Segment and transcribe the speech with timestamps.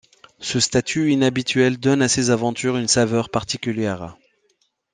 [0.39, 4.17] Ce statut inhabituel donne à ses aventures une saveur particulière.